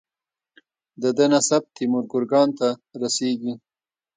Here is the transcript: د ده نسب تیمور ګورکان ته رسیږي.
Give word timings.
د 1.01 1.03
ده 1.17 1.25
نسب 1.31 1.63
تیمور 1.75 2.03
ګورکان 2.11 2.47
ته 2.59 2.67
رسیږي. 3.01 3.53